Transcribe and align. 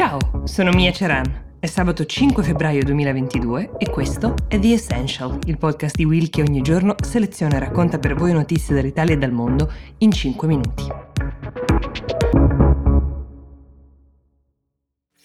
Ciao, 0.00 0.18
sono 0.44 0.70
Mia 0.70 0.92
Ceran. 0.92 1.58
È 1.60 1.66
sabato 1.66 2.06
5 2.06 2.42
febbraio 2.42 2.82
2022 2.84 3.72
e 3.76 3.90
questo 3.90 4.34
è 4.48 4.58
The 4.58 4.72
Essential, 4.72 5.38
il 5.44 5.58
podcast 5.58 5.94
di 5.94 6.06
Will 6.06 6.30
che 6.30 6.40
ogni 6.40 6.62
giorno 6.62 6.94
seleziona 7.04 7.56
e 7.56 7.58
racconta 7.58 7.98
per 7.98 8.14
voi 8.14 8.32
notizie 8.32 8.74
dall'Italia 8.74 9.14
e 9.14 9.18
dal 9.18 9.32
mondo 9.32 9.70
in 9.98 10.10
5 10.10 10.48
minuti. 10.48 10.84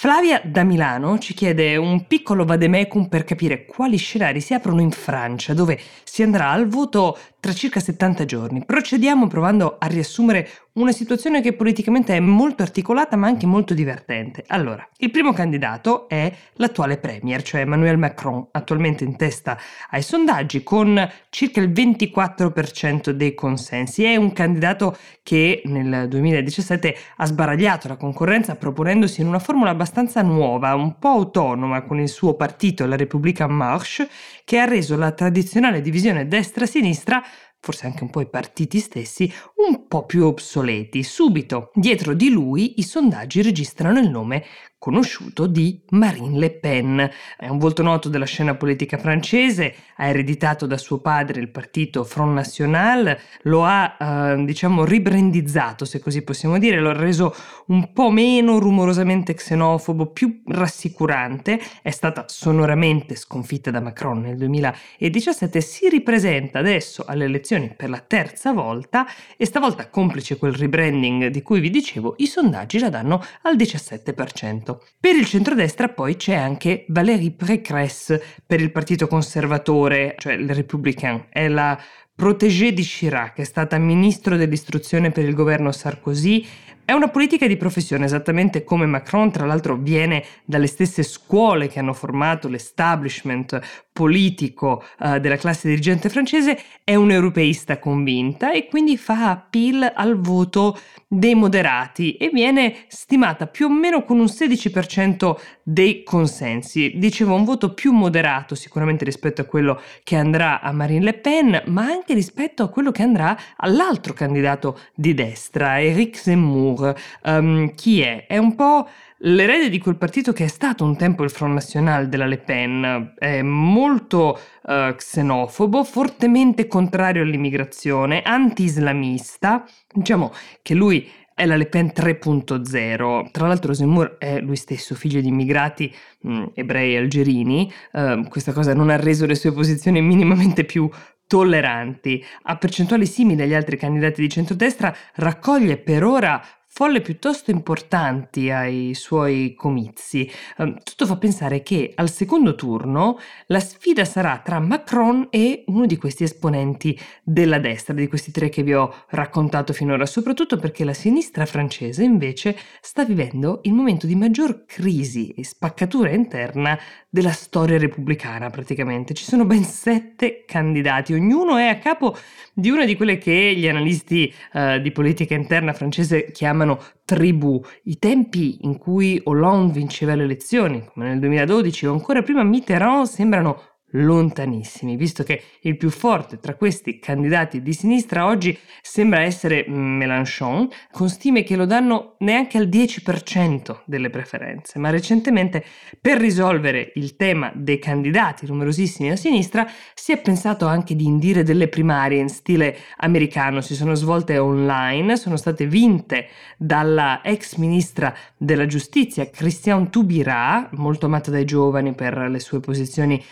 Flavia 0.00 0.40
da 0.44 0.62
Milano 0.62 1.18
ci 1.18 1.34
chiede 1.34 1.76
un 1.76 2.06
piccolo 2.06 2.44
vademecum 2.44 3.08
per 3.08 3.24
capire 3.24 3.64
quali 3.64 3.96
scenari 3.96 4.40
si 4.40 4.54
aprono 4.54 4.80
in 4.80 4.92
Francia, 4.92 5.54
dove 5.54 5.76
si 6.04 6.22
andrà 6.22 6.50
al 6.50 6.68
voto 6.68 7.18
tra 7.40 7.52
circa 7.52 7.80
70 7.80 8.24
giorni. 8.24 8.64
Procediamo 8.64 9.26
provando 9.26 9.76
a 9.76 9.86
riassumere 9.88 10.48
una 10.78 10.92
situazione 10.92 11.42
che 11.42 11.54
politicamente 11.54 12.14
è 12.14 12.20
molto 12.20 12.62
articolata 12.62 13.16
ma 13.16 13.26
anche 13.26 13.46
molto 13.46 13.74
divertente. 13.74 14.44
Allora, 14.46 14.88
il 14.98 15.10
primo 15.10 15.32
candidato 15.32 16.08
è 16.08 16.32
l'attuale 16.54 16.98
premier, 16.98 17.42
cioè 17.42 17.62
Emmanuel 17.62 17.98
Macron, 17.98 18.46
attualmente 18.52 19.02
in 19.02 19.16
testa 19.16 19.58
ai 19.90 20.02
sondaggi 20.02 20.62
con 20.62 21.08
circa 21.30 21.60
il 21.60 21.70
24% 21.70 23.10
dei 23.10 23.34
consensi. 23.34 24.04
È 24.04 24.14
un 24.14 24.32
candidato 24.32 24.96
che 25.22 25.62
nel 25.64 26.06
2017 26.08 26.96
ha 27.16 27.26
sbaragliato 27.26 27.88
la 27.88 27.96
concorrenza 27.96 28.54
proponendosi 28.54 29.20
in 29.20 29.26
una 29.26 29.40
formula 29.40 29.70
abbastanza 29.70 30.22
nuova, 30.22 30.74
un 30.74 30.98
po' 30.98 31.08
autonoma 31.08 31.82
con 31.82 31.98
il 31.98 32.08
suo 32.08 32.34
partito, 32.34 32.86
la 32.86 32.96
Repubblica 32.96 33.48
Marche, 33.48 34.08
che 34.44 34.58
ha 34.58 34.64
reso 34.64 34.96
la 34.96 35.10
tradizionale 35.10 35.80
divisione 35.80 36.28
destra-sinistra 36.28 37.22
forse 37.60 37.86
anche 37.86 38.02
un 38.02 38.10
po' 38.10 38.20
i 38.20 38.28
partiti 38.28 38.78
stessi, 38.78 39.32
un 39.68 39.86
po' 39.86 40.06
più 40.06 40.24
obsoleti. 40.24 41.02
Subito 41.02 41.70
dietro 41.74 42.14
di 42.14 42.30
lui 42.30 42.78
i 42.78 42.82
sondaggi 42.82 43.42
registrano 43.42 43.98
il 43.98 44.08
nome 44.08 44.44
conosciuto 44.78 45.46
di 45.46 45.80
Marine 45.90 46.38
Le 46.38 46.50
Pen. 46.50 47.10
È 47.36 47.48
un 47.48 47.58
volto 47.58 47.82
noto 47.82 48.08
della 48.08 48.24
scena 48.24 48.54
politica 48.54 48.96
francese, 48.96 49.74
ha 49.96 50.06
ereditato 50.06 50.66
da 50.66 50.78
suo 50.78 50.98
padre 50.98 51.40
il 51.40 51.50
partito 51.50 52.04
Front 52.04 52.32
National, 52.34 53.18
lo 53.42 53.64
ha 53.64 53.96
eh, 53.98 54.44
diciamo 54.44 54.84
ribrandizzato, 54.84 55.84
se 55.84 55.98
così 55.98 56.22
possiamo 56.22 56.58
dire, 56.58 56.80
lo 56.80 56.90
ha 56.90 56.96
reso 56.96 57.34
un 57.66 57.92
po' 57.92 58.10
meno 58.10 58.58
rumorosamente 58.58 59.34
xenofobo, 59.34 60.06
più 60.06 60.42
rassicurante, 60.46 61.60
è 61.82 61.90
stata 61.90 62.24
sonoramente 62.28 63.16
sconfitta 63.16 63.70
da 63.70 63.80
Macron 63.80 64.20
nel 64.20 64.36
2017, 64.36 65.60
si 65.60 65.88
ripresenta 65.88 66.60
adesso 66.60 67.04
alle 67.06 67.24
elezioni 67.24 67.74
per 67.76 67.90
la 67.90 67.98
terza 67.98 68.52
volta 68.52 69.06
e 69.36 69.44
stavolta 69.44 69.88
complice 69.90 70.36
quel 70.36 70.54
rebranding 70.54 71.26
di 71.26 71.42
cui 71.42 71.58
vi 71.60 71.70
dicevo, 71.70 72.14
i 72.18 72.26
sondaggi 72.26 72.78
la 72.78 72.90
danno 72.90 73.22
al 73.42 73.56
17%. 73.56 74.67
Per 74.76 75.14
il 75.14 75.26
centrodestra 75.26 75.88
poi 75.88 76.16
c'è 76.16 76.34
anche 76.34 76.84
Valérie 76.88 77.32
Pécresse 77.32 78.22
per 78.44 78.60
il 78.60 78.70
partito 78.70 79.06
conservatore, 79.06 80.14
cioè 80.18 80.34
il 80.34 80.50
Républicain, 80.50 81.26
è 81.30 81.48
la 81.48 81.78
protégée 82.14 82.72
di 82.72 82.82
Chirac, 82.82 83.38
è 83.38 83.44
stata 83.44 83.78
ministro 83.78 84.36
dell'istruzione 84.36 85.10
per 85.10 85.24
il 85.24 85.34
governo 85.34 85.70
Sarkozy 85.70 86.44
è 86.88 86.94
una 86.94 87.08
politica 87.08 87.46
di 87.46 87.58
professione, 87.58 88.06
esattamente 88.06 88.64
come 88.64 88.86
Macron, 88.86 89.30
tra 89.30 89.44
l'altro, 89.44 89.76
viene 89.76 90.24
dalle 90.46 90.66
stesse 90.66 91.02
scuole 91.02 91.68
che 91.68 91.80
hanno 91.80 91.92
formato 91.92 92.48
l'establishment 92.48 93.60
politico 93.92 94.82
uh, 95.00 95.18
della 95.18 95.36
classe 95.36 95.68
dirigente 95.68 96.08
francese, 96.08 96.58
è 96.84 96.94
un'europeista 96.94 97.78
convinta 97.78 98.52
e 98.52 98.68
quindi 98.68 98.96
fa 98.96 99.28
appeal 99.28 99.92
al 99.94 100.18
voto 100.18 100.78
dei 101.06 101.34
moderati 101.34 102.16
e 102.16 102.30
viene 102.32 102.84
stimata 102.86 103.46
più 103.46 103.66
o 103.66 103.70
meno 103.70 104.04
con 104.04 104.18
un 104.18 104.26
16% 104.26 105.36
dei 105.62 106.02
consensi. 106.04 106.92
Dicevo 106.94 107.34
un 107.34 107.44
voto 107.44 107.74
più 107.74 107.92
moderato 107.92 108.54
sicuramente 108.54 109.04
rispetto 109.04 109.42
a 109.42 109.44
quello 109.44 109.78
che 110.04 110.16
andrà 110.16 110.62
a 110.62 110.72
Marine 110.72 111.04
Le 111.04 111.14
Pen, 111.14 111.62
ma 111.66 111.82
anche 111.82 112.14
rispetto 112.14 112.62
a 112.62 112.68
quello 112.68 112.92
che 112.92 113.02
andrà 113.02 113.36
all'altro 113.56 114.14
candidato 114.14 114.78
di 114.94 115.12
destra, 115.12 115.82
Eric 115.82 116.16
Zemmour 116.16 116.77
um, 117.24 117.74
chi 117.74 118.00
è? 118.00 118.26
È 118.26 118.36
un 118.36 118.54
po' 118.54 118.88
l'erede 119.18 119.68
di 119.68 119.78
quel 119.78 119.96
partito 119.96 120.32
che 120.32 120.44
è 120.44 120.48
stato 120.48 120.84
un 120.84 120.96
tempo 120.96 121.24
il 121.24 121.30
Front 121.30 121.54
National 121.54 122.08
della 122.08 122.26
Le 122.26 122.38
Pen, 122.38 123.14
è 123.18 123.42
molto 123.42 124.38
uh, 124.62 124.94
xenofobo, 124.94 125.84
fortemente 125.84 126.66
contrario 126.66 127.22
all'immigrazione, 127.22 128.22
anti-islamista, 128.22 129.64
diciamo 129.92 130.32
che 130.62 130.74
lui 130.74 131.08
è 131.34 131.46
la 131.46 131.56
Le 131.56 131.66
Pen 131.66 131.92
3.0. 131.94 133.30
Tra 133.30 133.46
l'altro 133.46 133.72
Zemmour 133.72 134.16
è 134.18 134.40
lui 134.40 134.56
stesso 134.56 134.94
figlio 134.96 135.20
di 135.20 135.28
immigrati 135.28 135.94
mh, 136.20 136.32
mm, 136.32 136.44
ebrei 136.54 136.96
algerini, 136.96 137.72
uh, 137.92 138.26
questa 138.28 138.52
cosa 138.52 138.74
non 138.74 138.90
ha 138.90 138.96
reso 138.96 139.24
le 139.24 139.36
sue 139.36 139.52
posizioni 139.52 140.02
minimamente 140.02 140.64
più 140.64 140.90
tolleranti. 141.28 142.24
A 142.44 142.56
percentuali 142.56 143.06
simili 143.06 143.42
agli 143.42 143.54
altri 143.54 143.76
candidati 143.76 144.20
di 144.20 144.28
centrodestra, 144.28 144.92
raccoglie 145.14 145.76
per 145.76 146.02
ora 146.02 146.42
folle 146.78 147.00
piuttosto 147.00 147.50
importanti 147.50 148.52
ai 148.52 148.94
suoi 148.94 149.54
comizi. 149.56 150.30
Ehm, 150.58 150.78
tutto 150.84 151.06
fa 151.06 151.16
pensare 151.16 151.60
che 151.60 151.90
al 151.96 152.08
secondo 152.08 152.54
turno 152.54 153.18
la 153.46 153.58
sfida 153.58 154.04
sarà 154.04 154.40
tra 154.44 154.60
Macron 154.60 155.26
e 155.28 155.64
uno 155.66 155.86
di 155.86 155.96
questi 155.96 156.22
esponenti 156.22 156.96
della 157.24 157.58
destra, 157.58 157.94
di 157.94 158.06
questi 158.06 158.30
tre 158.30 158.48
che 158.48 158.62
vi 158.62 158.74
ho 158.74 158.94
raccontato 159.08 159.72
finora, 159.72 160.06
soprattutto 160.06 160.56
perché 160.56 160.84
la 160.84 160.94
sinistra 160.94 161.46
francese 161.46 162.04
invece 162.04 162.56
sta 162.80 163.04
vivendo 163.04 163.58
il 163.64 163.72
momento 163.72 164.06
di 164.06 164.14
maggior 164.14 164.64
crisi 164.64 165.30
e 165.30 165.44
spaccatura 165.44 166.10
interna 166.10 166.78
della 167.10 167.32
storia 167.32 167.78
repubblicana 167.78 168.50
praticamente. 168.50 169.14
Ci 169.14 169.24
sono 169.24 169.44
ben 169.44 169.64
sette 169.64 170.44
candidati, 170.46 171.14
ognuno 171.14 171.56
è 171.56 171.66
a 171.66 171.78
capo 171.78 172.16
di 172.52 172.70
una 172.70 172.84
di 172.84 172.96
quelle 172.96 173.18
che 173.18 173.54
gli 173.56 173.68
analisti 173.68 174.32
uh, 174.52 174.78
di 174.78 174.92
politica 174.92 175.34
interna 175.34 175.72
francese 175.72 176.30
chiamano 176.30 176.82
tribù. 177.04 177.60
I 177.84 177.98
tempi 177.98 178.58
in 178.62 178.76
cui 178.76 179.20
Hollande 179.24 179.72
vinceva 179.72 180.14
le 180.14 180.24
elezioni, 180.24 180.84
come 180.92 181.08
nel 181.08 181.18
2012 181.18 181.86
o 181.86 181.92
ancora 181.92 182.22
prima 182.22 182.42
Mitterrand, 182.42 183.06
sembrano 183.06 183.77
lontanissimi, 183.92 184.96
visto 184.96 185.22
che 185.22 185.42
il 185.60 185.76
più 185.76 185.90
forte 185.90 186.38
tra 186.38 186.54
questi 186.54 186.98
candidati 186.98 187.62
di 187.62 187.72
sinistra 187.72 188.26
oggi 188.26 188.56
sembra 188.82 189.22
essere 189.22 189.64
Mélenchon, 189.68 190.68
con 190.90 191.08
stime 191.08 191.42
che 191.42 191.56
lo 191.56 191.64
danno 191.64 192.16
neanche 192.18 192.58
al 192.58 192.68
10% 192.68 193.80
delle 193.86 194.10
preferenze, 194.10 194.78
ma 194.78 194.90
recentemente 194.90 195.64
per 196.00 196.18
risolvere 196.18 196.92
il 196.96 197.16
tema 197.16 197.50
dei 197.54 197.78
candidati 197.78 198.46
numerosissimi 198.46 199.10
a 199.10 199.16
sinistra 199.16 199.66
si 199.94 200.12
è 200.12 200.20
pensato 200.20 200.66
anche 200.66 200.94
di 200.94 201.04
indire 201.04 201.42
delle 201.42 201.68
primarie 201.68 202.20
in 202.20 202.28
stile 202.28 202.76
americano, 202.98 203.60
si 203.60 203.74
sono 203.74 203.94
svolte 203.94 204.38
online, 204.38 205.16
sono 205.16 205.36
state 205.36 205.66
vinte 205.66 206.28
dalla 206.56 207.22
ex 207.22 207.56
ministra 207.56 208.14
della 208.36 208.66
giustizia 208.66 209.30
Christian 209.30 209.90
Taubira, 209.90 210.68
molto 210.72 211.06
amata 211.06 211.30
dai 211.30 211.44
giovani 211.44 211.94
per 211.94 212.16
le 212.16 212.40
sue 212.40 212.60
posizioni 212.60 213.22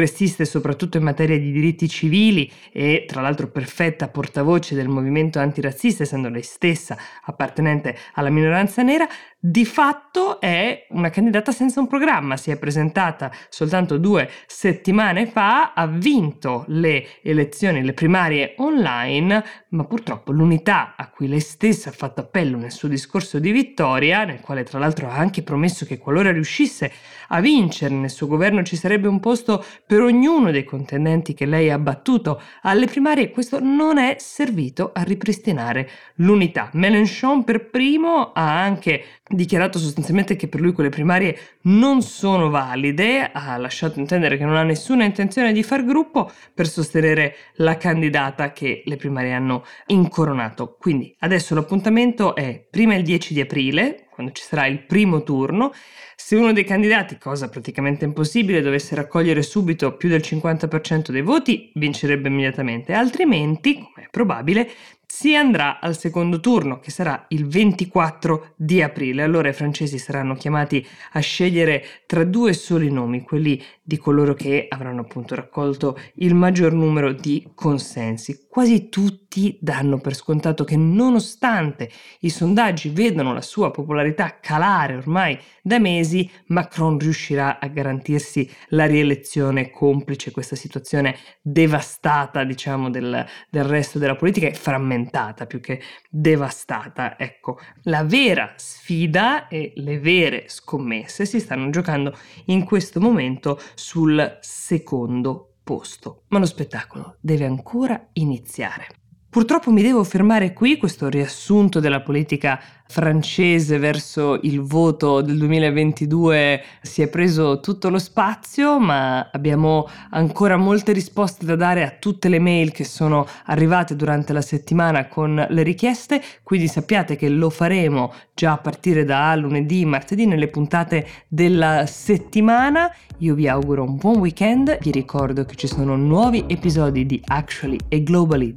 progressive 0.00 0.18
progressiste 0.20 0.44
soprattutto 0.44 0.96
in 0.96 1.02
materia 1.02 1.38
di 1.38 1.52
diritti 1.52 1.88
civili 1.88 2.50
e 2.72 3.04
tra 3.06 3.20
l'altro 3.20 3.48
perfetta 3.48 4.08
portavoce 4.08 4.74
del 4.74 4.88
movimento 4.88 5.38
antirazzista, 5.38 6.02
essendo 6.02 6.28
lei 6.28 6.42
stessa 6.42 6.96
appartenente 7.24 7.96
alla 8.14 8.30
minoranza 8.30 8.82
nera, 8.82 9.06
di 9.38 9.64
fatto 9.64 10.40
è 10.40 10.86
una 10.90 11.10
candidata 11.10 11.52
senza 11.52 11.80
un 11.80 11.86
programma, 11.86 12.36
si 12.36 12.50
è 12.50 12.58
presentata 12.58 13.30
soltanto 13.48 13.96
due 13.98 14.28
settimane 14.46 15.26
fa, 15.26 15.72
ha 15.72 15.86
vinto 15.86 16.64
le 16.68 17.06
elezioni, 17.22 17.82
le 17.82 17.92
primarie 17.92 18.54
online, 18.58 19.44
ma 19.70 19.84
purtroppo 19.84 20.32
l'unità 20.32 20.94
a 20.96 21.08
cui 21.08 21.28
lei 21.28 21.40
stessa 21.40 21.88
ha 21.88 21.92
fatto 21.92 22.20
appello 22.20 22.56
nel 22.58 22.72
suo 22.72 22.88
discorso 22.88 23.38
di 23.38 23.50
vittoria, 23.50 24.24
nel 24.24 24.40
quale 24.40 24.64
tra 24.64 24.78
l'altro 24.78 25.08
ha 25.08 25.16
anche 25.16 25.42
promesso 25.42 25.86
che 25.86 25.98
qualora 25.98 26.32
riuscisse 26.32 26.92
a 27.28 27.40
vincere 27.40 27.94
nel 27.94 28.10
suo 28.10 28.26
governo 28.26 28.62
ci 28.62 28.76
sarebbe 28.76 29.08
un 29.08 29.20
posto 29.20 29.64
per 29.90 30.02
ognuno 30.02 30.52
dei 30.52 30.62
contendenti 30.62 31.34
che 31.34 31.46
lei 31.46 31.68
ha 31.68 31.76
battuto 31.76 32.40
alle 32.62 32.86
primarie, 32.86 33.32
questo 33.32 33.58
non 33.58 33.98
è 33.98 34.14
servito 34.20 34.92
a 34.94 35.02
ripristinare 35.02 35.90
l'unità. 36.18 36.70
Mélenchon 36.74 37.42
per 37.42 37.70
primo 37.70 38.30
ha 38.32 38.62
anche 38.62 39.02
dichiarato 39.26 39.80
sostanzialmente 39.80 40.36
che 40.36 40.46
per 40.46 40.60
lui 40.60 40.70
quelle 40.74 40.90
primarie 40.90 41.36
non 41.62 42.02
sono 42.02 42.50
valide, 42.50 43.32
ha 43.32 43.56
lasciato 43.56 43.98
intendere 43.98 44.36
che 44.36 44.44
non 44.44 44.54
ha 44.54 44.62
nessuna 44.62 45.02
intenzione 45.02 45.52
di 45.52 45.64
far 45.64 45.84
gruppo 45.84 46.30
per 46.54 46.68
sostenere 46.68 47.34
la 47.54 47.76
candidata 47.76 48.52
che 48.52 48.84
le 48.86 48.94
primarie 48.94 49.32
hanno 49.32 49.64
incoronato. 49.86 50.76
Quindi 50.78 51.12
adesso 51.18 51.52
l'appuntamento 51.56 52.36
è 52.36 52.64
prima 52.70 52.94
il 52.94 53.02
10 53.02 53.34
di 53.34 53.40
aprile, 53.40 54.04
quando 54.20 54.32
ci 54.32 54.42
sarà 54.42 54.66
il 54.66 54.82
primo 54.84 55.22
turno. 55.22 55.72
Se 56.14 56.36
uno 56.36 56.52
dei 56.52 56.64
candidati, 56.64 57.16
cosa 57.16 57.48
praticamente 57.48 58.04
impossibile, 58.04 58.60
dovesse 58.60 58.94
raccogliere 58.94 59.42
subito 59.42 59.96
più 59.96 60.10
del 60.10 60.20
50% 60.20 61.10
dei 61.10 61.22
voti, 61.22 61.72
vincerebbe 61.74 62.28
immediatamente, 62.28 62.92
altrimenti, 62.92 63.74
come 63.74 64.06
è 64.06 64.08
probabile, 64.10 64.68
si 65.06 65.34
andrà 65.34 65.80
al 65.80 65.98
secondo 65.98 66.38
turno, 66.38 66.78
che 66.78 66.90
sarà 66.90 67.24
il 67.30 67.48
24 67.48 68.52
di 68.54 68.80
aprile. 68.80 69.22
Allora 69.22 69.48
i 69.48 69.54
francesi 69.54 69.98
saranno 69.98 70.34
chiamati 70.34 70.86
a 71.12 71.20
scegliere 71.20 71.84
tra 72.06 72.22
due 72.22 72.52
soli 72.52 72.90
nomi, 72.90 73.22
quelli 73.22 73.60
di 73.82 73.96
coloro 73.96 74.34
che 74.34 74.66
avranno 74.68 75.00
appunto 75.00 75.34
raccolto 75.34 75.98
il 76.16 76.34
maggior 76.34 76.72
numero 76.72 77.12
di 77.12 77.50
consensi. 77.54 78.46
Quasi 78.48 78.88
tutti 78.88 79.29
danno 79.60 80.00
per 80.00 80.14
scontato 80.16 80.64
che 80.64 80.76
nonostante 80.76 81.88
i 82.20 82.30
sondaggi 82.30 82.88
vedano 82.88 83.32
la 83.32 83.40
sua 83.40 83.70
popolarità 83.70 84.40
calare 84.40 84.96
ormai 84.96 85.38
da 85.62 85.78
mesi, 85.78 86.28
Macron 86.46 86.98
riuscirà 86.98 87.60
a 87.60 87.68
garantirsi 87.68 88.50
la 88.68 88.86
rielezione 88.86 89.70
complice 89.70 90.32
questa 90.32 90.56
situazione 90.56 91.16
devastata, 91.42 92.42
diciamo, 92.42 92.90
del, 92.90 93.24
del 93.48 93.64
resto 93.64 94.00
della 94.00 94.16
politica 94.16 94.48
e 94.48 94.54
frammentata 94.54 95.46
più 95.46 95.60
che 95.60 95.80
devastata. 96.08 97.16
Ecco, 97.16 97.58
la 97.82 98.02
vera 98.02 98.54
sfida 98.56 99.46
e 99.46 99.72
le 99.76 100.00
vere 100.00 100.44
scommesse 100.48 101.24
si 101.24 101.38
stanno 101.38 101.70
giocando 101.70 102.16
in 102.46 102.64
questo 102.64 103.00
momento 103.00 103.60
sul 103.74 104.38
secondo 104.40 105.54
posto. 105.62 106.24
Ma 106.28 106.40
lo 106.40 106.46
spettacolo 106.46 107.16
deve 107.20 107.44
ancora 107.44 108.08
iniziare. 108.14 108.86
Purtroppo 109.30 109.70
mi 109.70 109.80
devo 109.80 110.02
fermare 110.02 110.52
qui, 110.52 110.76
questo 110.76 111.08
riassunto 111.08 111.78
della 111.78 112.00
politica 112.00 112.60
francese 112.90 113.78
verso 113.78 114.40
il 114.42 114.60
voto 114.60 115.20
del 115.20 115.38
2022 115.38 116.60
si 116.82 117.02
è 117.02 117.08
preso 117.08 117.60
tutto 117.60 117.88
lo 117.88 118.00
spazio, 118.00 118.80
ma 118.80 119.30
abbiamo 119.30 119.88
ancora 120.10 120.56
molte 120.56 120.90
risposte 120.90 121.46
da 121.46 121.54
dare 121.54 121.84
a 121.84 121.94
tutte 121.96 122.28
le 122.28 122.40
mail 122.40 122.72
che 122.72 122.82
sono 122.82 123.24
arrivate 123.44 123.94
durante 123.94 124.32
la 124.32 124.40
settimana 124.40 125.06
con 125.06 125.46
le 125.48 125.62
richieste, 125.62 126.20
quindi 126.42 126.66
sappiate 126.66 127.14
che 127.14 127.28
lo 127.28 127.48
faremo 127.48 128.12
già 128.34 128.52
a 128.52 128.58
partire 128.58 129.04
da 129.04 129.36
lunedì, 129.36 129.84
martedì 129.84 130.26
nelle 130.26 130.48
puntate 130.48 131.06
della 131.28 131.86
settimana. 131.86 132.92
Io 133.18 133.34
vi 133.34 133.46
auguro 133.46 133.84
un 133.84 133.96
buon 133.96 134.16
weekend, 134.18 134.78
vi 134.80 134.90
ricordo 134.90 135.44
che 135.44 135.54
ci 135.54 135.68
sono 135.68 135.94
nuovi 135.94 136.44
episodi 136.48 137.06
di 137.06 137.22
Actually 137.26 137.78
e 137.86 138.02
Globally 138.02 138.54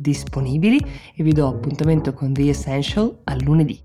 disponibili 0.64 0.80
e 1.16 1.24
vi 1.24 1.34
do 1.34 1.48
appuntamento 1.48 2.14
con 2.14 2.34
The 2.34 2.50
Essential 2.50 3.20
a 3.26 3.36
lunedì. 3.36 3.82